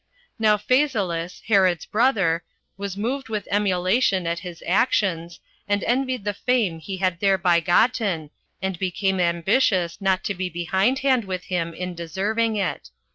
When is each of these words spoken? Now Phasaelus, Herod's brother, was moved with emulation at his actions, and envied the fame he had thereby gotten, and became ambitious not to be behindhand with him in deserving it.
Now 0.39 0.57
Phasaelus, 0.57 1.43
Herod's 1.45 1.85
brother, 1.85 2.43
was 2.75 2.97
moved 2.97 3.29
with 3.29 3.47
emulation 3.51 4.25
at 4.25 4.39
his 4.39 4.63
actions, 4.65 5.39
and 5.67 5.83
envied 5.83 6.25
the 6.25 6.33
fame 6.33 6.79
he 6.79 6.97
had 6.97 7.19
thereby 7.19 7.59
gotten, 7.59 8.31
and 8.63 8.79
became 8.79 9.19
ambitious 9.19 10.01
not 10.01 10.23
to 10.23 10.33
be 10.33 10.49
behindhand 10.49 11.25
with 11.25 11.43
him 11.43 11.75
in 11.75 11.93
deserving 11.93 12.55
it. 12.55 12.89